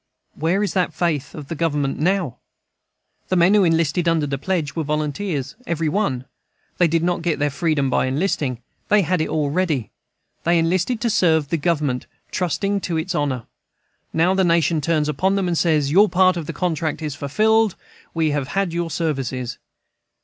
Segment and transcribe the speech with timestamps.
[0.33, 2.37] Where is that faith of the Government now?
[3.29, 6.25] The men who enlisted under the pledge were volunteers, every one;
[6.79, 9.91] they did not get their freedom by enlisting; they had it already.
[10.43, 13.45] They enlisted to serve the Government, trusting in its honor.
[14.11, 17.75] Now the nation turns upon them and says: Your part of the contract is fulfilled;
[18.15, 19.59] we have had your services.